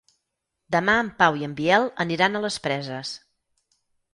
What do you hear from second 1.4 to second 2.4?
i en Biel aniran